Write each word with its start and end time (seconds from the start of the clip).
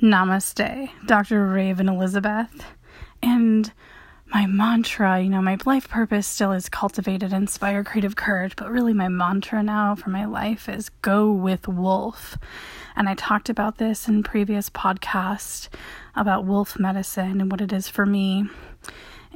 Namaste, 0.00 0.90
Dr. 1.06 1.46
Raven 1.48 1.88
Elizabeth. 1.88 2.64
And 3.22 3.72
my 4.32 4.46
mantra, 4.46 5.20
you 5.20 5.28
know, 5.28 5.40
my 5.42 5.58
life 5.64 5.88
purpose 5.88 6.26
still 6.26 6.52
is 6.52 6.68
cultivate 6.68 7.22
and 7.22 7.32
inspire 7.32 7.82
creative 7.82 8.14
courage, 8.14 8.54
but 8.56 8.70
really 8.70 8.92
my 8.92 9.08
mantra 9.08 9.62
now 9.62 9.94
for 9.94 10.10
my 10.10 10.24
life 10.24 10.68
is 10.68 10.90
go 11.02 11.32
with 11.32 11.66
wolf. 11.66 12.36
And 12.94 13.08
I 13.08 13.14
talked 13.14 13.48
about 13.48 13.78
this 13.78 14.06
in 14.06 14.22
previous 14.22 14.70
podcast 14.70 15.68
about 16.14 16.44
wolf 16.44 16.78
medicine 16.78 17.40
and 17.40 17.50
what 17.50 17.60
it 17.60 17.72
is 17.72 17.88
for 17.88 18.06
me. 18.06 18.44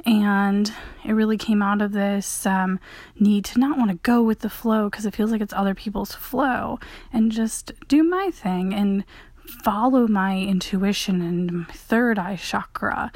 And 0.05 0.71
it 1.03 1.13
really 1.13 1.37
came 1.37 1.61
out 1.61 1.81
of 1.81 1.93
this 1.93 2.45
um, 2.45 2.79
need 3.19 3.45
to 3.45 3.59
not 3.59 3.77
want 3.77 3.89
to 3.89 3.97
go 3.97 4.21
with 4.21 4.39
the 4.39 4.49
flow 4.49 4.89
because 4.89 5.05
it 5.05 5.15
feels 5.15 5.31
like 5.31 5.41
it's 5.41 5.53
other 5.53 5.73
people's 5.73 6.13
flow 6.13 6.79
and 7.11 7.31
just 7.31 7.71
do 7.87 8.03
my 8.03 8.29
thing 8.31 8.73
and 8.73 9.05
follow 9.45 10.07
my 10.07 10.39
intuition 10.39 11.21
and 11.21 11.51
my 11.51 11.73
third 11.73 12.17
eye 12.17 12.35
chakra 12.35 13.11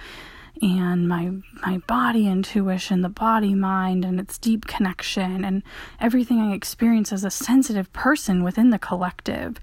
and 0.61 1.07
my 1.07 1.31
my 1.65 1.77
body 1.87 2.27
intuition 2.27 3.01
the 3.01 3.09
body 3.09 3.53
mind 3.53 4.03
and 4.03 4.19
its 4.19 4.37
deep 4.37 4.65
connection 4.65 5.43
and 5.45 5.61
everything 5.99 6.39
i 6.39 6.53
experience 6.53 7.13
as 7.13 7.23
a 7.23 7.29
sensitive 7.29 7.91
person 7.93 8.43
within 8.43 8.69
the 8.69 8.79
collective. 8.79 9.59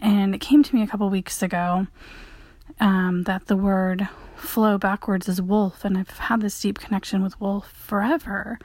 And 0.00 0.34
it 0.34 0.40
came 0.40 0.62
to 0.62 0.74
me 0.74 0.82
a 0.82 0.86
couple 0.86 1.08
weeks 1.10 1.42
ago 1.42 1.86
um, 2.80 3.24
that 3.24 3.46
the 3.46 3.56
word 3.56 4.08
flow 4.36 4.78
backwards 4.78 5.28
is 5.28 5.42
wolf 5.42 5.84
and 5.84 5.98
i've 5.98 6.10
had 6.10 6.40
this 6.40 6.60
deep 6.60 6.78
connection 6.78 7.22
with 7.22 7.40
wolf 7.40 7.70
forever. 7.70 8.58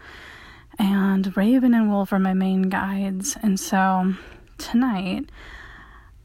And 0.80 1.36
raven 1.38 1.74
and 1.76 1.90
wolf 1.92 2.12
are 2.12 2.20
my 2.20 2.34
main 2.34 2.64
guides. 2.64 3.38
And 3.44 3.60
so 3.60 4.16
tonight 4.58 5.30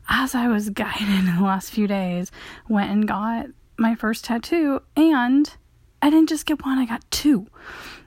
as 0.08 0.34
I 0.34 0.48
was 0.48 0.70
guided 0.70 1.08
in 1.08 1.26
the 1.36 1.42
last 1.42 1.70
few 1.70 1.86
days, 1.86 2.30
went 2.68 2.90
and 2.90 3.06
got 3.06 3.46
my 3.76 3.94
first 3.94 4.24
tattoo, 4.24 4.82
and 4.96 5.52
I 6.02 6.10
didn't 6.10 6.28
just 6.28 6.46
get 6.46 6.64
one, 6.64 6.78
I 6.78 6.86
got 6.86 7.08
two. 7.10 7.48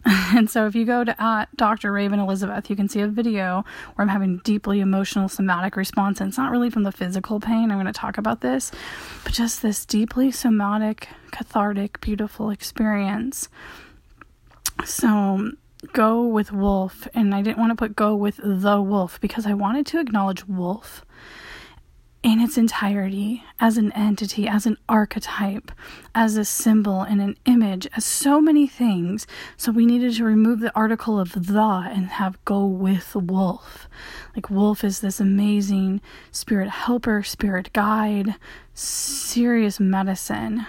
and 0.06 0.50
so 0.50 0.66
if 0.66 0.76
you 0.76 0.86
go 0.86 1.04
to 1.04 1.22
at 1.22 1.56
Dr. 1.56 1.92
Raven 1.92 2.20
Elizabeth, 2.20 2.70
you 2.70 2.76
can 2.76 2.90
see 2.90 3.02
a 3.02 3.08
video 3.08 3.64
where 3.94 4.04
I'm 4.04 4.08
having 4.08 4.38
deeply 4.40 4.80
emotional 4.80 5.30
somatic 5.30 5.76
response. 5.76 6.20
And 6.20 6.30
it's 6.30 6.38
not 6.38 6.52
really 6.52 6.70
from 6.70 6.84
the 6.84 6.92
physical 6.92 7.40
pain. 7.40 7.70
I'm 7.70 7.78
going 7.78 7.86
to 7.86 7.94
talk 7.94 8.18
about 8.18 8.42
this, 8.42 8.72
but 9.24 9.34
just 9.34 9.62
this 9.62 9.86
deeply 9.86 10.32
somatic, 10.32 11.10
cathartic, 11.32 12.02
beautiful 12.02 12.50
experience. 12.50 13.48
So 14.86 15.52
go 15.94 16.26
with 16.26 16.52
wolf. 16.52 17.08
And 17.14 17.36
I 17.36 17.44
didn't 17.44 17.60
want 17.60 17.72
to 17.72 17.76
put 17.76 17.96
go 17.96 18.16
with 18.16 18.40
the 18.44 18.82
wolf 18.82 19.22
because 19.22 19.46
I 19.46 19.54
wanted 19.54 19.86
to 19.88 20.00
acknowledge 20.00 20.48
wolf 20.48 21.06
in 22.24 22.40
its 22.40 22.58
entirety 22.58 23.44
as 23.60 23.78
an 23.78 23.92
entity, 23.94 24.48
as 24.48 24.68
an 24.68 24.78
archetype, 24.88 25.72
as 26.14 26.38
a 26.38 26.46
symbol 26.46 27.02
and 27.02 27.20
an 27.20 27.36
image, 27.46 27.88
as 27.96 28.06
so 28.06 28.40
many 28.40 28.68
things. 28.68 29.26
So 29.58 29.72
we 29.72 29.88
needed 29.88 30.14
to 30.16 30.24
remove 30.24 30.60
the 30.60 30.76
article 30.76 31.20
of 31.20 31.32
the 31.34 31.62
and 31.92 32.08
have 32.08 32.44
go 32.46 32.66
with 32.66 33.16
wolf. 33.16 33.88
Like 34.36 34.50
wolf 34.50 34.84
is 34.84 35.00
this 35.00 35.20
amazing 35.20 36.02
spirit 36.32 36.70
helper, 36.70 37.24
spirit 37.24 37.74
guide, 37.74 38.36
serious 38.74 39.80
medicine 39.80 40.68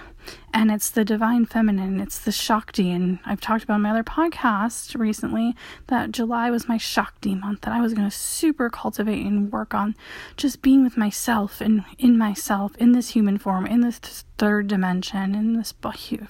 and 0.53 0.71
it's 0.71 0.89
the 0.89 1.03
divine 1.03 1.45
feminine, 1.45 1.99
it's 1.99 2.19
the 2.19 2.31
Shakti. 2.31 2.91
And 2.91 3.19
I've 3.25 3.41
talked 3.41 3.63
about 3.63 3.81
my 3.81 3.89
other 3.89 4.03
podcast 4.03 4.97
recently 4.97 5.55
that 5.87 6.11
July 6.11 6.51
was 6.51 6.67
my 6.67 6.77
Shakti 6.77 7.35
month, 7.35 7.61
that 7.61 7.73
I 7.73 7.81
was 7.81 7.93
going 7.93 8.09
to 8.09 8.15
super 8.15 8.69
cultivate 8.69 9.25
and 9.25 9.51
work 9.51 9.73
on 9.73 9.95
just 10.37 10.61
being 10.61 10.83
with 10.83 10.97
myself 10.97 11.61
and 11.61 11.83
in 11.97 12.17
myself, 12.17 12.75
in 12.77 12.91
this 12.91 13.09
human 13.09 13.37
form, 13.37 13.65
in 13.65 13.81
this 13.81 13.99
third 14.37 14.67
dimension, 14.67 15.35
in 15.35 15.53
this 15.53 15.73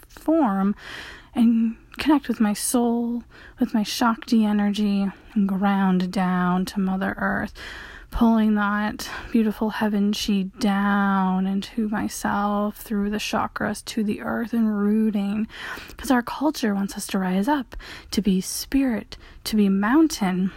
form, 0.08 0.76
and 1.36 1.76
connect 1.98 2.28
with 2.28 2.40
my 2.40 2.54
soul, 2.54 3.24
with 3.60 3.74
my 3.74 3.84
Shakti 3.84 4.46
energy, 4.46 5.08
and 5.34 5.48
ground 5.50 6.12
down 6.12 6.66
to 6.66 6.80
Mother 6.80 7.16
Earth 7.18 7.54
pulling 8.14 8.54
that 8.54 9.10
beautiful 9.32 9.72
heaven 9.72 10.14
chi 10.14 10.44
down 10.60 11.48
into 11.48 11.90
myself 11.90 12.78
through 12.78 13.10
the 13.10 13.18
chakras 13.18 13.84
to 13.86 14.04
the 14.04 14.22
earth 14.22 14.54
and 14.54 14.78
rooting. 14.78 15.48
Because 15.88 16.12
our 16.12 16.22
culture 16.22 16.76
wants 16.76 16.96
us 16.96 17.08
to 17.08 17.18
rise 17.18 17.48
up, 17.48 17.76
to 18.12 18.22
be 18.22 18.40
spirit, 18.40 19.18
to 19.46 19.56
be 19.56 19.68
mountain. 19.68 20.52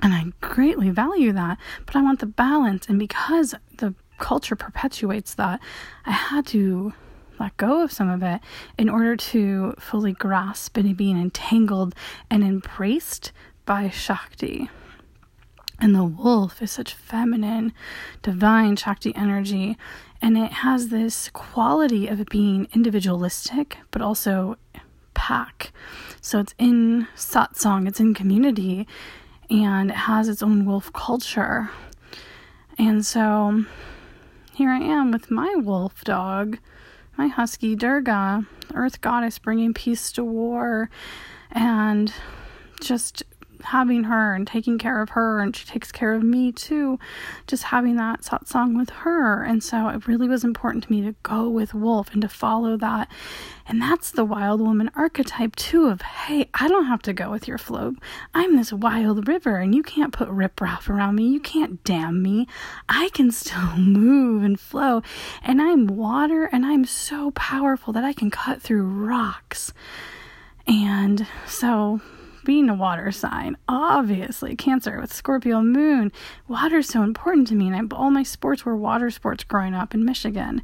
And 0.00 0.14
I 0.14 0.24
greatly 0.40 0.88
value 0.88 1.32
that, 1.32 1.58
but 1.84 1.96
I 1.96 2.02
want 2.02 2.20
the 2.20 2.26
balance. 2.26 2.88
And 2.88 2.98
because 2.98 3.54
the 3.76 3.94
culture 4.16 4.56
perpetuates 4.56 5.34
that, 5.34 5.60
I 6.06 6.12
had 6.12 6.46
to 6.46 6.94
let 7.38 7.58
go 7.58 7.84
of 7.84 7.92
some 7.92 8.08
of 8.08 8.22
it 8.22 8.40
in 8.78 8.88
order 8.88 9.16
to 9.16 9.74
fully 9.78 10.14
grasp 10.14 10.78
and 10.78 10.96
being 10.96 11.20
entangled 11.20 11.94
and 12.30 12.42
embraced 12.42 13.32
by 13.66 13.90
Shakti. 13.90 14.70
And 15.80 15.94
the 15.94 16.04
wolf 16.04 16.60
is 16.60 16.70
such 16.70 16.92
feminine, 16.92 17.72
divine 18.22 18.76
Shakti 18.76 19.14
energy. 19.16 19.78
And 20.20 20.36
it 20.36 20.52
has 20.52 20.88
this 20.88 21.30
quality 21.30 22.06
of 22.06 22.24
being 22.26 22.68
individualistic, 22.74 23.78
but 23.90 24.02
also 24.02 24.56
pack. 25.14 25.72
So 26.20 26.38
it's 26.38 26.54
in 26.58 27.08
satsang, 27.16 27.88
it's 27.88 28.00
in 28.00 28.12
community, 28.12 28.86
and 29.48 29.90
it 29.90 29.96
has 29.96 30.28
its 30.28 30.42
own 30.42 30.66
wolf 30.66 30.92
culture. 30.92 31.70
And 32.78 33.04
so 33.04 33.64
here 34.54 34.70
I 34.70 34.80
am 34.80 35.10
with 35.10 35.30
my 35.30 35.54
wolf 35.56 36.04
dog, 36.04 36.58
my 37.16 37.28
husky 37.28 37.74
Durga, 37.74 38.46
earth 38.74 39.00
goddess 39.00 39.38
bringing 39.38 39.72
peace 39.72 40.12
to 40.12 40.24
war, 40.24 40.90
and 41.50 42.12
just 42.80 43.22
having 43.64 44.04
her 44.04 44.34
and 44.34 44.46
taking 44.46 44.78
care 44.78 45.00
of 45.00 45.10
her 45.10 45.40
and 45.40 45.54
she 45.54 45.66
takes 45.66 45.92
care 45.92 46.12
of 46.12 46.22
me 46.22 46.52
too 46.52 46.98
just 47.46 47.64
having 47.64 47.96
that 47.96 48.22
satsang 48.22 48.76
with 48.76 48.90
her. 48.90 49.42
And 49.42 49.62
so 49.62 49.88
it 49.88 50.06
really 50.06 50.28
was 50.28 50.44
important 50.44 50.84
to 50.84 50.92
me 50.92 51.02
to 51.02 51.14
go 51.22 51.48
with 51.48 51.74
wolf 51.74 52.12
and 52.12 52.22
to 52.22 52.28
follow 52.28 52.76
that. 52.78 53.08
And 53.66 53.80
that's 53.80 54.10
the 54.10 54.24
wild 54.24 54.60
woman 54.60 54.90
archetype 54.96 55.54
too 55.56 55.86
of 55.86 56.02
hey 56.02 56.48
i 56.54 56.66
don't 56.68 56.86
have 56.86 57.02
to 57.02 57.12
go 57.12 57.30
with 57.30 57.46
your 57.46 57.58
flow. 57.58 57.94
I'm 58.34 58.56
this 58.56 58.72
wild 58.72 59.28
river 59.28 59.58
and 59.58 59.74
you 59.74 59.82
can't 59.82 60.12
put 60.12 60.28
riprap 60.28 60.88
around 60.88 61.16
me. 61.16 61.28
You 61.28 61.40
can't 61.40 61.82
dam 61.84 62.22
me. 62.22 62.46
I 62.88 63.10
can 63.10 63.30
still 63.30 63.76
move 63.76 64.42
and 64.42 64.58
flow. 64.58 65.02
And 65.42 65.60
i'm 65.60 65.86
water 65.86 66.44
and 66.46 66.64
i'm 66.66 66.84
so 66.84 67.30
powerful 67.32 67.92
that 67.92 68.04
i 68.04 68.12
can 68.12 68.30
cut 68.30 68.60
through 68.62 68.82
rocks. 68.82 69.72
And 70.66 71.26
so 71.46 72.00
being 72.50 72.68
a 72.68 72.74
water 72.74 73.12
sign, 73.12 73.56
obviously, 73.68 74.56
Cancer 74.56 75.00
with 75.00 75.12
Scorpio 75.12 75.60
moon, 75.60 76.10
water 76.48 76.78
is 76.78 76.88
so 76.88 77.04
important 77.04 77.46
to 77.46 77.54
me. 77.54 77.68
And 77.68 77.76
I, 77.76 77.96
all 77.96 78.10
my 78.10 78.24
sports 78.24 78.64
were 78.64 78.74
water 78.74 79.08
sports 79.12 79.44
growing 79.44 79.72
up 79.72 79.94
in 79.94 80.04
Michigan. 80.04 80.62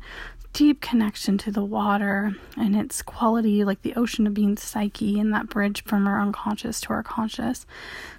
Deep 0.53 0.81
connection 0.81 1.39
to 1.39 1.53
the 1.53 1.63
water 1.63 2.35
and 2.57 2.75
its 2.75 3.03
quality, 3.03 3.63
like 3.63 3.83
the 3.83 3.95
ocean 3.95 4.27
of 4.27 4.35
being 4.35 4.57
psyche 4.57 5.21
and 5.21 5.33
that 5.33 5.49
bridge 5.49 5.85
from 5.85 6.09
our 6.09 6.21
unconscious 6.21 6.81
to 6.81 6.89
our 6.89 7.05
conscious. 7.05 7.67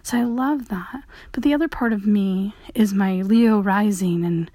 So 0.02 0.18
I 0.18 0.24
love 0.24 0.70
that. 0.70 1.04
But 1.34 1.44
the 1.44 1.54
other 1.54 1.68
part 1.68 1.92
of 1.92 2.08
me 2.08 2.56
is 2.74 2.94
my 2.94 3.22
Leo 3.22 3.60
rising 3.60 4.24
and 4.24 4.50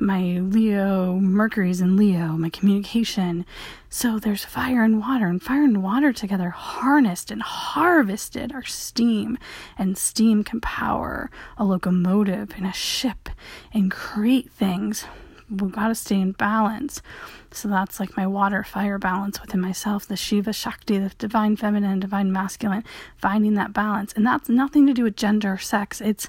my 0.00 0.38
Leo, 0.38 1.14
Mercury's 1.14 1.80
in 1.80 1.96
Leo, 1.96 2.28
my 2.28 2.50
communication. 2.50 3.44
So 3.90 4.18
there's 4.18 4.44
fire 4.44 4.82
and 4.82 5.00
water, 5.00 5.26
and 5.26 5.42
fire 5.42 5.64
and 5.64 5.82
water 5.82 6.12
together 6.12 6.50
harnessed 6.50 7.30
and 7.30 7.42
harvested 7.42 8.52
are 8.52 8.64
steam, 8.64 9.38
and 9.76 9.98
steam 9.98 10.44
can 10.44 10.60
power 10.60 11.30
a 11.56 11.64
locomotive 11.64 12.52
and 12.56 12.66
a 12.66 12.72
ship 12.72 13.28
and 13.72 13.90
create 13.90 14.50
things. 14.50 15.04
We've 15.50 15.72
got 15.72 15.88
to 15.88 15.94
stay 15.94 16.20
in 16.20 16.32
balance. 16.32 17.00
So 17.50 17.68
that's 17.68 17.98
like 17.98 18.16
my 18.16 18.26
water 18.26 18.62
fire 18.62 18.98
balance 18.98 19.40
within 19.40 19.60
myself, 19.60 20.06
the 20.06 20.16
Shiva 20.16 20.52
Shakti, 20.52 20.98
the 20.98 21.08
divine 21.16 21.56
feminine, 21.56 22.00
divine 22.00 22.30
masculine, 22.30 22.84
finding 23.16 23.54
that 23.54 23.72
balance. 23.72 24.12
And 24.12 24.26
that's 24.26 24.50
nothing 24.50 24.86
to 24.86 24.92
do 24.92 25.04
with 25.04 25.16
gender 25.16 25.54
or 25.54 25.58
sex, 25.58 26.02
it's 26.02 26.28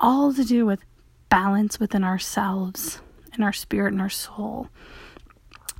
all 0.00 0.32
to 0.32 0.44
do 0.44 0.64
with 0.66 0.84
balance 1.28 1.78
within 1.78 2.04
ourselves, 2.04 3.00
in 3.36 3.42
our 3.42 3.52
spirit 3.52 3.92
and 3.92 4.00
our 4.00 4.08
soul. 4.08 4.68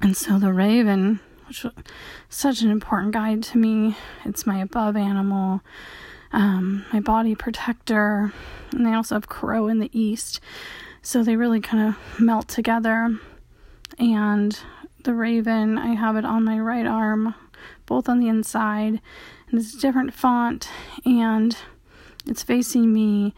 And 0.00 0.16
so 0.16 0.38
the 0.38 0.52
raven, 0.52 1.20
which 1.46 1.64
was 1.64 1.72
such 2.28 2.62
an 2.62 2.70
important 2.70 3.12
guide 3.12 3.42
to 3.44 3.58
me, 3.58 3.96
it's 4.24 4.46
my 4.46 4.60
above 4.60 4.96
animal, 4.96 5.60
um, 6.32 6.84
my 6.92 7.00
body 7.00 7.34
protector, 7.34 8.32
and 8.72 8.86
they 8.86 8.92
also 8.92 9.14
have 9.14 9.28
crow 9.28 9.66
in 9.68 9.78
the 9.78 9.90
east. 9.98 10.40
So 11.02 11.22
they 11.22 11.36
really 11.36 11.60
kind 11.60 11.88
of 11.88 12.20
melt 12.20 12.48
together. 12.48 13.18
And 13.98 14.58
the 15.04 15.14
raven, 15.14 15.78
I 15.78 15.94
have 15.94 16.16
it 16.16 16.24
on 16.24 16.44
my 16.44 16.58
right 16.58 16.86
arm, 16.86 17.34
both 17.86 18.08
on 18.08 18.20
the 18.20 18.28
inside, 18.28 19.00
and 19.50 19.58
it's 19.58 19.74
a 19.74 19.80
different 19.80 20.12
font, 20.12 20.68
and 21.04 21.56
it's 22.26 22.42
facing 22.42 22.92
me 22.92 23.34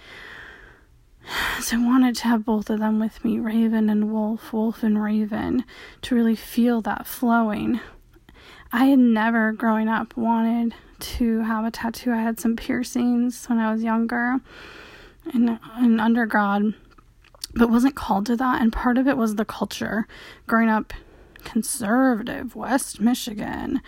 So 1.60 1.76
I 1.76 1.84
wanted 1.84 2.16
to 2.16 2.24
have 2.24 2.44
both 2.44 2.70
of 2.70 2.80
them 2.80 2.98
with 2.98 3.24
me, 3.24 3.38
Raven 3.38 3.90
and 3.90 4.12
Wolf, 4.12 4.52
Wolf 4.52 4.82
and 4.82 5.02
Raven, 5.02 5.64
to 6.02 6.14
really 6.14 6.34
feel 6.34 6.80
that 6.82 7.06
flowing. 7.06 7.80
I 8.72 8.86
had 8.86 8.98
never 8.98 9.52
growing 9.52 9.88
up 9.88 10.16
wanted 10.16 10.74
to 11.00 11.40
have 11.40 11.64
a 11.64 11.70
tattoo. 11.70 12.12
I 12.12 12.22
had 12.22 12.40
some 12.40 12.56
piercings 12.56 13.46
when 13.46 13.58
I 13.58 13.72
was 13.72 13.82
younger 13.82 14.36
in, 15.34 15.58
in 15.78 16.00
undergrad, 16.00 16.74
but 17.54 17.70
wasn't 17.70 17.96
called 17.96 18.26
to 18.26 18.36
that. 18.36 18.60
And 18.62 18.72
part 18.72 18.96
of 18.96 19.06
it 19.06 19.16
was 19.16 19.36
the 19.36 19.44
culture. 19.44 20.06
Growing 20.46 20.68
up 20.68 20.92
conservative, 21.44 22.54
West 22.54 23.00
Michigan, 23.00 23.80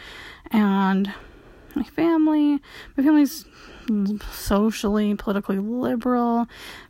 and 0.51 1.15
my 1.75 1.85
family, 1.85 2.61
my 2.97 3.05
family's 3.05 3.45
socially, 4.31 5.15
politically 5.15 5.59
liberal, 5.59 6.47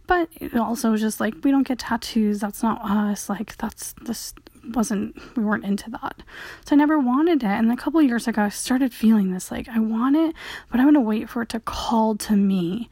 but 0.06 0.29
it 0.37 0.56
also 0.56 0.96
just 0.96 1.20
like 1.20 1.34
we 1.43 1.50
don't 1.50 1.67
get 1.67 1.79
tattoos. 1.79 2.40
That's 2.40 2.62
not 2.62 2.82
us. 2.82 3.29
Like 3.29 3.56
that's 3.56 3.94
this 4.02 4.34
wasn't 4.75 5.17
we 5.37 5.44
weren't 5.44 5.64
into 5.64 5.90
that. 5.90 6.23
So 6.64 6.75
I 6.75 6.76
never 6.76 6.99
wanted 6.99 7.43
it. 7.43 7.46
And 7.46 7.70
a 7.73 7.76
couple 7.76 8.00
years 8.02 8.29
ago 8.29 8.43
I 8.43 8.49
started 8.49 8.93
feeling 8.93 9.32
this 9.32 9.50
like 9.50 9.69
I 9.69 9.79
want 9.79 10.17
it, 10.17 10.34
but 10.70 10.81
I'm 10.81 10.87
gonna 10.87 11.00
wait 11.00 11.28
for 11.28 11.43
it 11.43 11.49
to 11.50 11.61
call 11.61 12.14
to 12.17 12.37
me. 12.37 12.88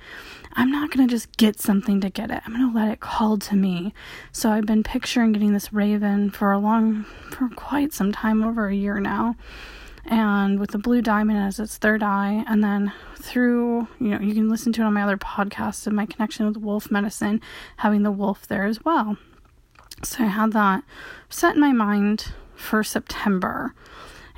I'm 0.55 0.71
not 0.71 0.91
gonna 0.91 1.09
just 1.09 1.37
get 1.37 1.61
something 1.61 2.01
to 2.01 2.11
get 2.11 2.31
it. 2.31 2.43
I'm 2.47 2.53
gonna 2.53 2.75
let 2.75 2.91
it 2.91 3.01
call 3.01 3.39
to 3.39 3.57
me. 3.57 3.95
So 4.33 4.51
I've 4.51 4.67
been 4.67 4.83
picturing 4.83 5.33
getting 5.33 5.53
this 5.53 5.73
raven 5.73 6.31
for 6.31 6.53
a 6.53 6.59
long 6.59 7.05
for 7.31 7.49
quite 7.51 7.93
some 7.93 8.13
time, 8.13 8.43
over 8.43 8.69
a 8.69 8.75
year 8.75 8.99
now 8.99 9.37
and 10.11 10.59
with 10.59 10.73
the 10.73 10.79
blue 10.79 11.01
diamond 11.01 11.39
as 11.39 11.61
its 11.61 11.79
third 11.79 12.03
eye 12.03 12.45
and 12.49 12.63
then 12.63 12.93
through 13.17 13.87
you 14.01 14.09
know 14.09 14.19
you 14.21 14.35
can 14.35 14.51
listen 14.51 14.73
to 14.73 14.83
it 14.83 14.85
on 14.85 14.93
my 14.93 15.03
other 15.03 15.17
podcasts 15.17 15.87
and 15.87 15.95
my 15.95 16.05
connection 16.05 16.47
with 16.47 16.57
wolf 16.57 16.91
medicine 16.91 17.41
having 17.77 18.03
the 18.03 18.11
wolf 18.11 18.47
there 18.49 18.67
as 18.67 18.85
well. 18.85 19.17
So 20.03 20.25
i 20.25 20.27
had 20.27 20.53
that 20.53 20.83
set 21.29 21.55
in 21.55 21.61
my 21.61 21.73
mind 21.73 22.33
for 22.55 22.83
september 22.83 23.75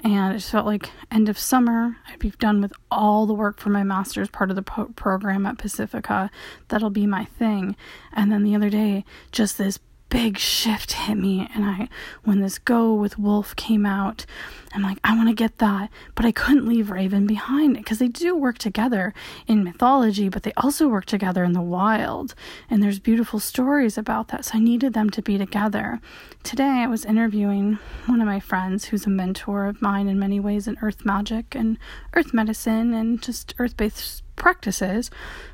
and 0.05 0.33
it 0.33 0.39
just 0.39 0.51
felt 0.51 0.67
like 0.67 0.91
end 1.11 1.29
of 1.29 1.39
summer 1.39 1.97
i'd 2.09 2.19
be 2.19 2.31
done 2.31 2.61
with 2.61 2.73
all 2.91 3.25
the 3.27 3.35
work 3.35 3.59
for 3.59 3.71
my 3.71 3.83
master's 3.83 4.29
part 4.29 4.51
of 4.51 4.57
the 4.57 4.63
po- 4.63 4.93
program 4.97 5.47
at 5.47 5.59
pacifica. 5.59 6.31
That'll 6.69 6.91
be 6.91 7.07
my 7.07 7.25
thing. 7.25 7.77
And 8.13 8.31
then 8.31 8.43
the 8.43 8.55
other 8.55 8.71
day 8.71 9.05
just 9.31 9.57
this 9.59 9.79
big 10.13 10.37
shift 10.37 10.93
hit 10.93 11.17
me 11.17 11.49
and 11.55 11.65
I 11.65 11.89
when 12.23 12.41
this 12.41 12.59
go 12.59 12.93
with 12.93 13.19
wolf 13.19 13.57
came 13.57 13.87
out 13.87 14.27
I'm 14.75 14.83
like 14.83 14.99
I 15.03 15.17
want 15.17 15.31
to 15.31 15.35
get 15.35 15.57
that 15.57 15.89
but 16.15 16.27
I 16.27 16.33
couldn't 16.33 16.69
leave 16.69 16.91
raven 16.91 17.27
behind 17.27 17.79
because 17.79 17.99
they 17.99 18.09
do 18.09 18.37
work 18.37 18.59
together 18.59 19.15
in 19.47 19.65
mythology 19.65 20.29
but 20.29 20.43
they 20.43 20.53
also 20.55 20.87
work 20.87 21.07
together 21.07 21.45
in 21.45 21.55
the 21.55 21.63
wild 21.63 22.35
and 22.69 22.83
there's 22.83 22.99
beautiful 22.99 23.41
stories 23.41 23.97
about 23.97 24.29
that 24.29 24.45
so 24.45 24.59
I 24.59 24.61
needed 24.61 24.93
them 24.93 25.09
to 25.09 25.23
be 25.23 25.39
together. 25.39 25.99
Today 26.43 26.83
I 26.85 26.89
was 26.89 27.07
interviewing 27.07 27.79
one 28.05 28.21
of 28.21 28.27
my 28.27 28.39
friends 28.39 28.85
who's 28.87 29.07
a 29.07 29.11
mentor 29.11 29.65
of 29.65 29.81
mine 29.81 30.09
in 30.09 30.19
many 30.19 30.39
ways 30.39 30.69
in 30.69 30.77
earth 30.83 31.07
magic 31.07 31.55
and 31.55 31.79
earth 32.13 32.35
medicine 32.35 32.93
and 32.93 33.23
just 33.23 33.55
earth-based 33.59 34.23
practices 34.37 35.11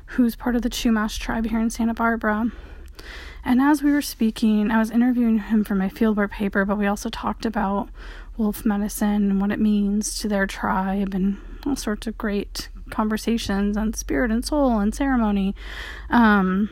who's 0.07 0.35
part 0.35 0.57
of 0.57 0.63
the 0.63 0.69
Chumash 0.69 1.17
tribe 1.17 1.45
here 1.45 1.61
in 1.61 1.69
Santa 1.69 1.93
Barbara 1.93 2.51
and 3.43 3.61
as 3.61 3.81
we 3.81 3.91
were 3.91 4.01
speaking, 4.01 4.71
I 4.71 4.79
was 4.79 4.91
interviewing 4.91 5.39
him 5.39 5.63
for 5.63 5.75
my 5.75 5.89
fieldwork 5.89 6.31
paper, 6.31 6.65
but 6.65 6.77
we 6.77 6.87
also 6.87 7.09
talked 7.09 7.45
about 7.45 7.89
wolf 8.37 8.65
medicine 8.65 9.29
and 9.29 9.41
what 9.41 9.51
it 9.51 9.59
means 9.59 10.17
to 10.19 10.27
their 10.27 10.47
tribe 10.47 11.13
and 11.13 11.37
all 11.65 11.75
sorts 11.75 12.07
of 12.07 12.17
great 12.17 12.69
conversations 12.89 13.77
on 13.77 13.93
spirit 13.93 14.31
and 14.31 14.45
soul 14.45 14.79
and 14.79 14.95
ceremony. 14.95 15.55
Um, 16.09 16.69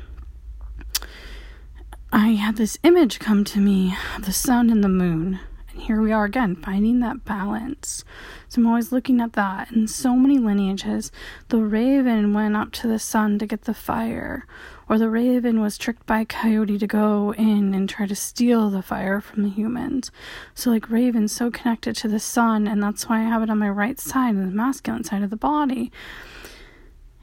I 2.11 2.29
had 2.29 2.55
this 2.55 2.77
image 2.83 3.19
come 3.19 3.43
to 3.45 3.59
me 3.59 3.95
of 4.15 4.25
the 4.25 4.33
sun 4.33 4.69
and 4.69 4.83
the 4.83 4.89
moon. 4.89 5.39
Here 5.77 6.01
we 6.01 6.11
are 6.11 6.25
again, 6.25 6.55
finding 6.55 6.99
that 6.99 7.23
balance. 7.23 8.03
So 8.49 8.59
I'm 8.59 8.67
always 8.67 8.91
looking 8.91 9.21
at 9.21 9.33
that. 9.33 9.71
In 9.71 9.87
so 9.87 10.15
many 10.15 10.39
lineages, 10.39 11.11
the 11.49 11.59
raven 11.59 12.33
went 12.33 12.55
up 12.55 12.71
to 12.73 12.87
the 12.87 12.99
sun 12.99 13.37
to 13.39 13.45
get 13.45 13.61
the 13.61 13.75
fire, 13.75 14.47
or 14.89 14.97
the 14.97 15.09
raven 15.09 15.61
was 15.61 15.77
tricked 15.77 16.05
by 16.05 16.21
a 16.21 16.25
coyote 16.25 16.79
to 16.79 16.87
go 16.87 17.31
in 17.33 17.73
and 17.75 17.87
try 17.87 18.07
to 18.07 18.15
steal 18.15 18.69
the 18.69 18.81
fire 18.81 19.21
from 19.21 19.43
the 19.43 19.49
humans. 19.49 20.11
So, 20.55 20.71
like, 20.71 20.89
raven's 20.89 21.31
so 21.31 21.51
connected 21.51 21.95
to 21.97 22.07
the 22.07 22.19
sun, 22.19 22.67
and 22.67 22.81
that's 22.81 23.07
why 23.07 23.19
I 23.19 23.25
have 23.25 23.43
it 23.43 23.49
on 23.49 23.59
my 23.59 23.69
right 23.69 23.99
side, 23.99 24.35
the 24.35 24.47
masculine 24.47 25.03
side 25.03 25.23
of 25.23 25.29
the 25.29 25.37
body. 25.37 25.91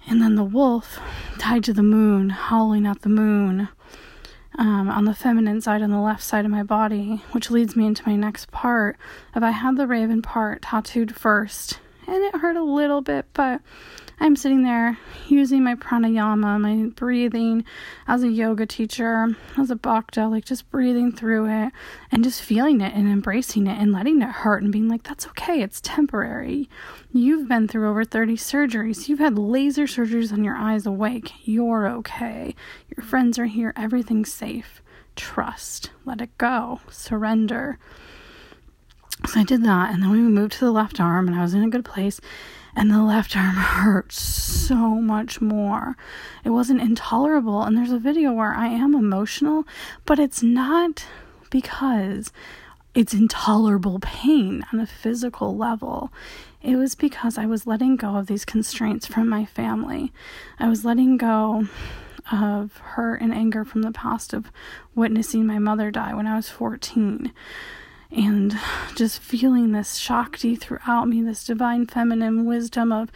And 0.07 0.23
then 0.23 0.37
the 0.37 0.45
wolf 0.45 1.01
tied 1.39 1.65
to 1.65 1.73
the 1.73 1.83
moon, 1.83 2.31
howling 2.31 2.87
at 2.87 3.03
the 3.03 3.09
moon. 3.09 3.69
Um, 4.57 4.89
on 4.89 5.05
the 5.05 5.15
feminine 5.15 5.61
side 5.61 5.83
on 5.83 5.91
the 5.91 5.99
left 5.99 6.23
side 6.23 6.45
of 6.45 6.51
my 6.51 6.63
body, 6.63 7.23
which 7.33 7.51
leads 7.51 7.75
me 7.75 7.87
into 7.87 8.09
my 8.09 8.15
next 8.15 8.53
part. 8.53 8.97
If 9.35 9.43
I 9.43 9.51
had 9.51 9.77
the 9.77 9.87
raven 9.89 10.23
part 10.23 10.63
tattooed 10.63 11.17
first, 11.17 11.81
and 12.07 12.25
it 12.25 12.37
hurt 12.37 12.57
a 12.57 12.63
little 12.63 13.01
bit, 13.01 13.27
but 13.33 13.61
I'm 14.21 14.37
sitting 14.37 14.63
there 14.63 14.97
using 15.29 15.65
my 15.65 15.75
pranayama, 15.75 16.61
my 16.61 16.89
breathing 16.95 17.65
as 18.07 18.23
a 18.23 18.29
yoga 18.29 18.65
teacher, 18.65 19.37
as 19.59 19.71
a 19.71 19.77
bhakta, 19.77 20.29
like 20.29 20.45
just 20.45 20.71
breathing 20.71 21.11
through 21.11 21.47
it 21.47 21.73
and 22.13 22.23
just 22.23 22.41
feeling 22.41 22.81
it 22.81 22.95
and 22.95 23.09
embracing 23.09 23.67
it 23.67 23.79
and 23.79 23.93
letting 23.93 24.23
it 24.23 24.29
hurt 24.29 24.63
and 24.63 24.71
being 24.71 24.89
like, 24.89 25.03
that's 25.03 25.27
okay, 25.27 25.63
it's 25.63 25.81
temporary. 25.81 26.69
You've 27.13 27.49
been 27.49 27.67
through 27.67 27.91
over 27.91 28.05
30 28.05 28.37
surgeries, 28.37 29.09
you've 29.09 29.19
had 29.19 29.37
laser 29.37 29.85
surgeries 29.85 30.33
on 30.33 30.45
your 30.45 30.57
eyes 30.57 30.87
awake. 30.87 31.33
You're 31.43 31.89
okay. 31.89 32.55
Your 32.97 33.05
friends 33.05 33.39
are 33.39 33.47
here, 33.47 33.73
everything's 33.77 34.33
safe. 34.33 34.81
Trust, 35.17 35.91
let 36.05 36.21
it 36.21 36.37
go, 36.39 36.81
surrender. 36.89 37.79
So 39.27 39.41
I 39.41 39.45
did 39.45 39.65
that, 39.65 39.93
and 39.93 40.03
then 40.03 40.11
we 40.11 40.19
moved 40.19 40.53
to 40.55 40.65
the 40.65 40.73
left 40.73 41.01
arm, 41.01 41.29
and 41.29 41.37
I 41.37 41.43
was 41.43 41.55
in 41.55 41.63
a 41.63 41.71
good 41.71 41.85
place 41.85 42.21
and 42.77 42.91
the 42.91 43.03
left 43.03 43.37
arm 43.37 43.55
hurt 43.55 44.13
so 44.13 44.77
much 44.77 45.41
more. 45.41 45.97
It 46.45 46.51
wasn't 46.51 46.81
intolerable. 46.81 47.63
And 47.63 47.77
there's 47.77 47.93
a 47.93 47.99
video 47.99 48.33
where 48.33 48.55
I 48.55 48.69
am 48.69 48.95
emotional, 48.95 49.65
but 50.05 50.19
it's 50.19 50.43
not 50.43 51.07
because 51.51 52.33
it's 52.95 53.15
intolerable 53.15 53.99
pain 54.01 54.65
on 54.73 54.81
a 54.81 54.87
physical 54.87 55.57
level. 55.57 56.13
It 56.63 56.77
was 56.77 56.95
because 56.95 57.37
I 57.37 57.47
was 57.47 57.67
letting 57.67 57.97
go 57.97 58.17
of 58.17 58.27
these 58.27 58.45
constraints 58.45 59.07
from 59.07 59.29
my 59.29 59.45
family. 59.45 60.13
I 60.59 60.69
was 60.69 60.85
letting 60.85 61.17
go 61.17 61.67
of 62.33 62.79
hurt 62.79 63.21
and 63.21 63.35
anger 63.35 63.65
from 63.65 63.83
the 63.83 63.93
past 63.93 64.33
of 64.33 64.51
witnessing 64.95 65.47
my 65.47 65.59
mother 65.59 65.91
die 65.91 66.15
when 66.15 66.27
I 66.27 66.37
was 66.37 66.49
14 66.49 67.33
and 68.15 68.57
just 68.95 69.21
feeling 69.21 69.73
this 69.73 69.97
Shakti 69.97 70.55
throughout 70.55 71.09
me, 71.09 71.21
this 71.23 71.45
divine 71.45 71.87
feminine 71.87 72.45
wisdom 72.45 72.93
of 72.93 73.11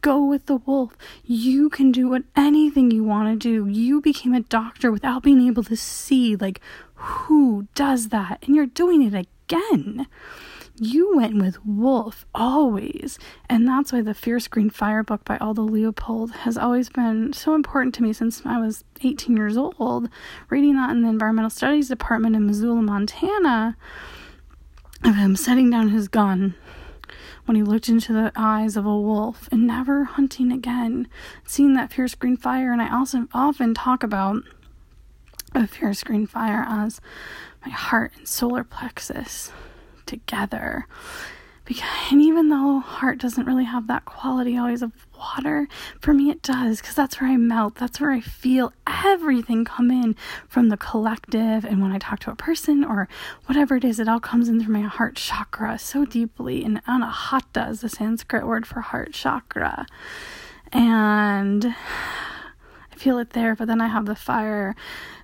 go 0.00 0.24
with 0.24 0.46
the 0.46 0.56
wolf. 0.56 0.96
You 1.24 1.68
can 1.68 1.90
do 1.90 2.08
what 2.08 2.22
anything 2.36 2.90
you 2.90 3.02
want 3.02 3.28
to 3.28 3.48
do. 3.48 3.66
You 3.66 4.00
became 4.00 4.34
a 4.34 4.40
doctor 4.40 4.92
without 4.92 5.22
being 5.22 5.46
able 5.46 5.64
to 5.64 5.76
see, 5.76 6.36
like, 6.36 6.60
who 6.94 7.66
does 7.74 8.10
that? 8.10 8.44
And 8.46 8.54
you're 8.54 8.66
doing 8.66 9.02
it 9.02 9.14
again. 9.14 10.06
You 10.80 11.16
went 11.16 11.36
with 11.36 11.64
Wolf 11.64 12.26
always. 12.34 13.16
And 13.48 13.66
that's 13.66 13.92
why 13.92 14.02
the 14.02 14.14
Fierce 14.14 14.48
Green 14.48 14.70
Fire 14.70 15.04
book 15.04 15.24
by 15.24 15.36
Aldo 15.38 15.62
Leopold 15.62 16.32
has 16.32 16.58
always 16.58 16.88
been 16.88 17.32
so 17.32 17.54
important 17.54 17.94
to 17.96 18.02
me 18.02 18.12
since 18.12 18.42
I 18.44 18.58
was 18.58 18.82
18 19.02 19.36
years 19.36 19.56
old. 19.56 20.08
Reading 20.48 20.74
that 20.74 20.90
in 20.90 21.02
the 21.02 21.08
Environmental 21.08 21.50
Studies 21.50 21.88
Department 21.88 22.34
in 22.34 22.46
Missoula, 22.46 22.82
Montana 22.82 23.76
of 25.04 25.16
him 25.16 25.36
setting 25.36 25.70
down 25.70 25.88
his 25.88 26.08
gun 26.08 26.54
when 27.44 27.56
he 27.56 27.62
looked 27.62 27.88
into 27.88 28.12
the 28.12 28.32
eyes 28.34 28.76
of 28.76 28.86
a 28.86 28.96
wolf 28.96 29.48
and 29.52 29.66
never 29.66 30.04
hunting 30.04 30.50
again, 30.50 31.06
seeing 31.46 31.74
that 31.74 31.92
fierce 31.92 32.14
green 32.14 32.36
fire. 32.36 32.72
And 32.72 32.80
I 32.80 32.94
also 32.94 33.26
often 33.34 33.74
talk 33.74 34.02
about 34.02 34.42
a 35.54 35.66
fierce 35.66 36.02
green 36.02 36.26
fire 36.26 36.64
as 36.66 37.00
my 37.64 37.70
heart 37.70 38.12
and 38.16 38.26
solar 38.26 38.64
plexus 38.64 39.52
together 40.06 40.86
because, 41.64 41.88
and 42.10 42.20
even 42.20 42.50
though 42.50 42.80
heart 42.80 43.18
doesn't 43.18 43.46
really 43.46 43.64
have 43.64 43.86
that 43.86 44.04
quality 44.04 44.56
always 44.58 44.82
of 44.82 44.92
water, 45.18 45.66
for 45.98 46.12
me 46.12 46.30
it 46.30 46.42
does, 46.42 46.80
because 46.80 46.94
that's 46.94 47.20
where 47.20 47.30
I 47.30 47.36
melt. 47.36 47.76
That's 47.76 48.00
where 48.00 48.10
I 48.10 48.20
feel 48.20 48.72
everything 48.86 49.64
come 49.64 49.90
in 49.90 50.14
from 50.46 50.68
the 50.68 50.76
collective. 50.76 51.64
And 51.64 51.80
when 51.80 51.92
I 51.92 51.98
talk 51.98 52.20
to 52.20 52.30
a 52.30 52.36
person 52.36 52.84
or 52.84 53.08
whatever 53.46 53.76
it 53.76 53.84
is, 53.84 53.98
it 53.98 54.08
all 54.08 54.20
comes 54.20 54.48
in 54.48 54.62
through 54.62 54.74
my 54.74 54.82
heart 54.82 55.16
chakra 55.16 55.78
so 55.78 56.04
deeply. 56.04 56.62
And 56.64 56.84
anahata 56.84 57.70
is 57.70 57.80
the 57.80 57.88
Sanskrit 57.88 58.46
word 58.46 58.66
for 58.66 58.82
heart 58.82 59.12
chakra. 59.12 59.86
And 60.70 61.74
I 62.94 62.96
feel 62.96 63.18
it 63.18 63.30
there, 63.30 63.54
but 63.54 63.68
then 63.68 63.80
I 63.80 63.88
have 63.88 64.06
the 64.06 64.14
fire 64.14 64.76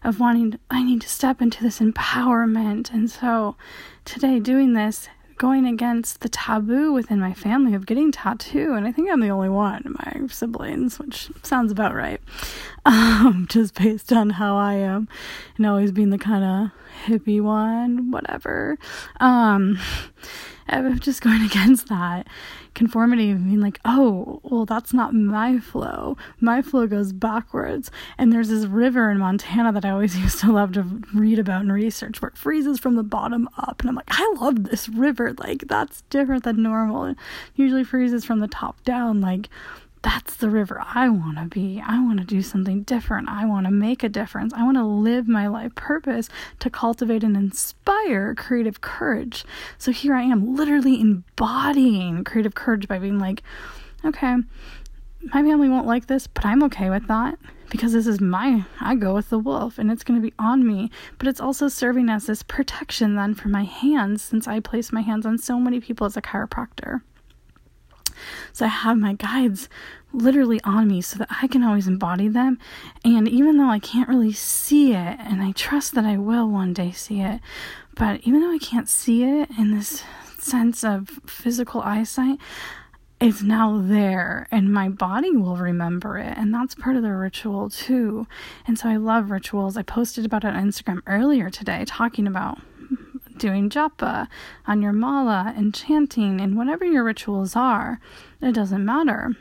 of 0.03 0.19
wanting, 0.19 0.59
I 0.71 0.83
need 0.83 1.03
to 1.03 1.09
step 1.09 1.43
into 1.43 1.63
this 1.63 1.81
empowerment. 1.81 2.91
And 2.93 3.11
so 3.11 3.57
today, 4.05 4.41
doing 4.41 4.73
this 4.73 5.09
going 5.41 5.65
against 5.65 6.21
the 6.21 6.29
taboo 6.29 6.93
within 6.93 7.19
my 7.19 7.33
family 7.33 7.73
of 7.73 7.87
getting 7.87 8.13
tattoo, 8.13 8.75
and 8.75 8.87
I 8.87 8.93
think 8.93 9.11
I'm 9.11 9.21
the 9.21 9.31
only 9.31 9.49
one, 9.49 9.97
my 10.05 10.27
siblings, 10.29 10.99
which 10.99 11.31
sounds 11.43 11.73
about 11.73 11.95
right. 11.95 12.21
um, 12.85 13.47
just 13.49 13.75
based 13.75 14.13
on 14.13 14.31
how 14.31 14.59
I 14.59 14.75
am 14.75 15.09
and 15.57 15.65
always 15.65 15.93
being 15.93 16.11
the 16.11 16.19
kind 16.19 16.45
of 16.45 16.71
hippie 17.07 17.41
one, 17.41 18.11
whatever. 18.11 18.77
Um, 19.19 19.79
I'm 20.71 20.99
just 21.01 21.21
going 21.21 21.43
against 21.47 21.89
that 21.89 22.27
conformity 22.75 23.31
of 23.33 23.45
being 23.45 23.61
like, 23.61 23.81
oh, 23.85 24.41
well, 24.45 24.65
that's 24.65 24.95
not 24.95 25.15
my 25.15 25.59
flow. 25.59 26.17
My 26.41 26.63
flow 26.63 26.87
goes 26.87 27.13
backwards. 27.13 27.91
And 28.17 28.33
there's 28.33 28.49
this 28.49 28.67
river 28.67 29.11
in 29.11 29.19
Montana 29.19 29.73
that 29.73 29.85
I 29.85 29.91
always 29.91 30.17
used 30.19 30.41
to 30.41 30.53
love 30.53 30.73
to 30.73 30.83
read 31.15 31.39
about 31.39 31.63
and 31.63 31.73
research 31.73 32.23
where 32.23 32.31
it 32.31 32.37
freezes 32.37 32.79
from 32.79 32.97
the 32.97 33.03
bottom 33.03 33.49
up. 33.59 33.81
And 33.81 33.89
I'm 33.89 33.97
like, 33.97 34.09
I 34.09 34.35
love 34.41 34.65
this 34.65 34.89
river. 34.89 35.35
Like, 35.39 35.69
that's 35.69 36.03
different 36.11 36.45
than 36.45 36.63
normal. 36.63 37.07
It 37.07 37.17
usually 37.57 37.85
freezes 37.85 38.25
from 38.25 38.41
the 38.41 38.49
top 38.49 38.83
down. 38.85 39.21
Like, 39.21 39.49
that's 40.03 40.37
the 40.37 40.49
river 40.49 40.83
I 40.95 41.09
want 41.09 41.39
to 41.39 41.45
be. 41.45 41.83
I 41.85 42.03
want 42.03 42.21
to 42.21 42.25
do 42.25 42.41
something 42.41 42.83
different. 42.83 43.29
I 43.29 43.45
want 43.45 43.67
to 43.67 43.71
make 43.71 44.03
a 44.03 44.09
difference. 44.09 44.55
I 44.55 44.63
want 44.63 44.79
to 44.79 44.85
live 44.85 45.29
my 45.29 45.47
life 45.47 45.75
purpose 45.75 46.29
to 46.61 46.71
cultivate 46.71 47.23
and 47.23 47.37
inspire 47.37 48.35
creative 48.35 48.81
courage. 48.81 49.45
So 49.77 49.93
here 49.93 50.15
I 50.15 50.23
am, 50.23 50.57
literally 50.57 51.01
embodying 51.01 52.25
creative 52.25 52.55
courage 52.55 52.89
by 52.89 52.99
being 52.99 53.19
like, 53.19 53.43
okay, 54.05 54.37
my 55.23 55.43
family 55.43 55.69
won't 55.69 55.87
like 55.87 56.07
this, 56.07 56.27
but 56.27 56.47
I'm 56.47 56.63
okay 56.65 56.89
with 56.89 57.07
that 57.09 57.39
because 57.69 57.93
this 57.93 58.07
is 58.07 58.21
my, 58.21 58.65
I 58.81 58.95
go 58.95 59.15
with 59.15 59.29
the 59.29 59.39
wolf 59.39 59.79
and 59.79 59.91
it's 59.91 60.03
going 60.03 60.21
to 60.21 60.27
be 60.27 60.35
on 60.39 60.67
me. 60.67 60.91
But 61.19 61.29
it's 61.29 61.41
also 61.41 61.69
serving 61.69 62.09
as 62.09 62.27
this 62.27 62.43
protection 62.43 63.17
then 63.17 63.35
for 63.35 63.49
my 63.49 63.65
hands 63.65 64.23
since 64.23 64.49
I 64.49 64.61
place 64.61 64.93
my 64.93 65.03
hands 65.03 65.27
on 65.27 65.37
so 65.37 65.61
many 65.61 65.79
people 65.79 66.07
as 66.07 66.17
a 66.17 66.23
chiropractor. 66.23 67.03
So 68.53 68.67
I 68.67 68.69
have 68.69 68.97
my 68.97 69.15
guides 69.15 69.69
literally 70.13 70.61
on 70.65 70.89
me 70.89 71.01
so 71.01 71.19
that 71.19 71.29
I 71.43 71.47
can 71.47 71.63
always 71.63 71.87
embody 71.87 72.29
them. 72.29 72.59
And 73.05 73.29
even 73.29 73.57
though 73.59 73.71
I 73.71 73.79
can't 73.79 74.09
really 74.09 74.33
see 74.33 74.93
it, 74.93 75.17
and 75.21 75.43
I 75.43 75.53
trust 75.53 75.95
that 75.95 76.05
I 76.05 76.17
will 76.17 76.49
one 76.49 76.73
day 76.73 76.93
see 76.93 77.21
it, 77.21 77.41
but 77.95 78.21
even 78.25 78.41
though 78.41 78.53
I 78.53 78.59
can't 78.59 78.89
see 78.89 79.25
it 79.25 79.51
in 79.59 79.71
this 79.71 80.03
sense 80.39 80.83
of 80.83 81.09
physical 81.27 81.83
eyesight, 81.83 82.39
it's 83.21 83.43
now 83.43 83.79
there 83.79 84.49
and 84.51 84.73
my 84.73 84.89
body 84.89 85.37
will 85.37 85.57
remember 85.57 86.17
it. 86.17 86.39
And 86.39 86.55
that's 86.55 86.75
part 86.75 86.97
of 86.97 87.03
the 87.03 87.13
ritual 87.13 87.69
too. 87.69 88.27
And 88.67 88.79
so 88.79 88.89
i 88.89 88.97
love 88.97 89.31
rituals. 89.31 89.77
I 89.77 89.83
posted 89.83 90.25
about 90.25 90.45
it 90.45 90.55
on 90.55 90.67
instagram 90.67 91.03
earlier 91.07 91.51
today 91.51 91.85
talking 91.87 92.27
about 92.27 92.59
doing 93.41 93.69
japa, 93.69 94.29
on 94.67 94.81
your 94.83 94.93
mala, 94.93 95.53
and 95.57 95.75
chanting, 95.75 96.41
and 96.41 96.57
whatever 96.57 96.85
your 96.85 97.03
rituals 97.03 97.57
are, 97.57 97.99
it 98.41 98.53
doesn't 98.53 98.85
matter. 98.85 99.33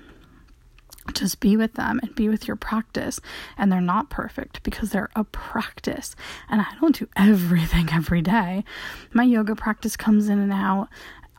Just 1.13 1.39
be 1.39 1.57
with 1.57 1.73
them 1.73 1.99
and 2.01 2.15
be 2.15 2.29
with 2.29 2.47
your 2.47 2.55
practice. 2.55 3.19
And 3.57 3.71
they're 3.71 3.81
not 3.81 4.09
perfect 4.09 4.63
because 4.63 4.91
they're 4.91 5.09
a 5.15 5.23
practice. 5.23 6.15
And 6.49 6.61
I 6.61 6.67
don't 6.79 6.97
do 6.97 7.07
everything 7.15 7.89
every 7.93 8.21
day. 8.21 8.63
My 9.13 9.23
yoga 9.23 9.55
practice 9.55 9.95
comes 9.97 10.29
in 10.29 10.39
and 10.39 10.53
out 10.53 10.87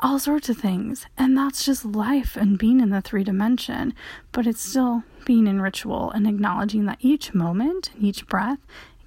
all 0.01 0.19
sorts 0.19 0.49
of 0.49 0.57
things. 0.57 1.07
And 1.17 1.37
that's 1.37 1.65
just 1.65 1.85
life 1.85 2.37
and 2.37 2.59
being 2.59 2.81
in 2.81 2.91
the 2.91 3.01
three 3.01 3.25
dimension. 3.25 3.95
But 4.33 4.47
it's 4.47 4.65
still 4.65 5.05
being 5.25 5.47
in 5.47 5.61
ritual 5.61 6.11
and 6.11 6.27
acknowledging 6.27 6.87
that 6.87 6.99
each 7.01 7.35
moment 7.35 7.91
and 7.95 8.05
each 8.05 8.27
breath 8.27 8.59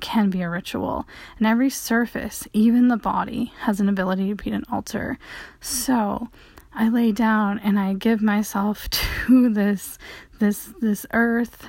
can 0.03 0.29
be 0.29 0.41
a 0.41 0.49
ritual, 0.49 1.07
and 1.39 1.47
every 1.47 1.71
surface, 1.71 2.47
even 2.53 2.89
the 2.89 2.97
body, 2.97 3.53
has 3.61 3.79
an 3.79 3.89
ability 3.89 4.27
to 4.29 4.35
be 4.35 4.51
an 4.51 4.65
altar. 4.71 5.17
So 5.61 6.27
I 6.75 6.89
lay 6.89 7.11
down 7.11 7.57
and 7.59 7.79
I 7.79 7.93
give 7.93 8.21
myself 8.21 8.89
to 9.27 9.49
this 9.49 9.97
this 10.39 10.73
this 10.81 11.05
earth 11.13 11.67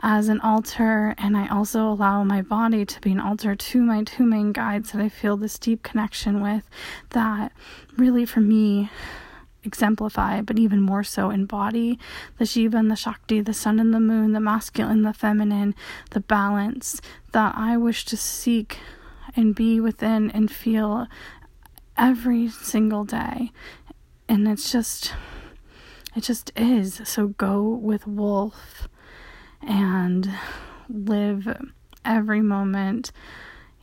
as 0.00 0.28
an 0.28 0.40
altar 0.40 1.14
and 1.18 1.36
I 1.36 1.48
also 1.48 1.88
allow 1.88 2.24
my 2.24 2.40
body 2.40 2.86
to 2.86 3.00
be 3.00 3.12
an 3.12 3.20
altar 3.20 3.54
to 3.54 3.82
my 3.82 4.02
two 4.04 4.24
main 4.24 4.52
guides 4.52 4.92
that 4.92 5.02
I 5.02 5.08
feel 5.08 5.36
this 5.36 5.58
deep 5.58 5.82
connection 5.82 6.40
with 6.40 6.68
that 7.10 7.52
really 7.96 8.24
for 8.24 8.40
me 8.40 8.88
exemplify, 9.64 10.40
but 10.40 10.58
even 10.58 10.80
more 10.80 11.02
so 11.02 11.30
embody 11.30 11.98
the 12.38 12.46
Shiva 12.46 12.76
and 12.76 12.90
the 12.90 12.96
Shakti, 12.96 13.40
the 13.40 13.54
sun 13.54 13.78
and 13.78 13.92
the 13.92 14.00
moon, 14.00 14.32
the 14.32 14.40
masculine, 14.40 15.02
the 15.02 15.12
feminine, 15.12 15.74
the 16.10 16.20
balance 16.20 17.00
that 17.32 17.54
I 17.56 17.76
wish 17.76 18.04
to 18.06 18.16
seek 18.16 18.78
and 19.36 19.54
be 19.54 19.80
within 19.80 20.30
and 20.30 20.50
feel 20.50 21.06
every 21.96 22.48
single 22.48 23.04
day. 23.04 23.52
And 24.28 24.48
it's 24.48 24.70
just, 24.70 25.14
it 26.14 26.22
just 26.22 26.52
is. 26.56 27.00
So 27.04 27.28
go 27.28 27.62
with 27.62 28.06
Wolf 28.06 28.88
and 29.60 30.30
live 30.88 31.56
every 32.04 32.42
moment 32.42 33.12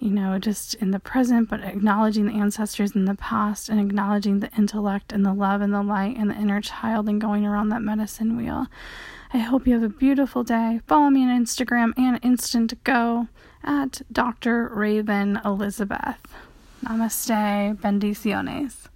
you 0.02 0.10
know, 0.10 0.40
just 0.40 0.74
in 0.76 0.92
the 0.92 1.00
present, 1.00 1.48
but 1.48 1.64
acknowledging 1.64 2.26
the 2.26 2.34
ancestors 2.34 2.96
in 2.96 3.06
the 3.06 3.16
past 3.16 3.70
and 3.70 3.80
acknowledging 3.80 4.40
the 4.40 4.52
intellect 4.58 5.14
and 5.14 5.24
the 5.24 5.34
love 5.34 5.62
and 5.62 5.74
the 5.74 5.84
light 5.84 6.18
and 6.18 6.32
the 6.32 6.36
inner 6.36 6.60
child 6.60 7.08
and 7.08 7.22
going 7.22 7.46
around 7.46 7.70
that 7.70 7.84
medicine 7.84 8.36
wheel. 8.36 8.66
I 9.32 9.38
hope 9.38 9.68
you 9.68 9.74
have 9.76 9.84
a 9.84 9.90
beautiful 9.90 10.44
day. 10.44 10.82
Follow 10.88 11.10
me 11.10 11.24
on 11.24 11.46
Instagram 11.46 11.94
and 11.98 12.20
Instant 12.24 12.84
Go 12.84 13.28
at 13.64 14.02
Dr. 14.12 14.70
Raven 14.74 15.40
Elizabeth. 15.46 16.20
Namaste. 16.84 17.78
Bendiciones. 17.78 18.91